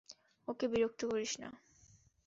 ওকে 0.47 0.65
বিরক্ত 0.71 1.01
করিস 1.11 1.33
না। 1.41 1.49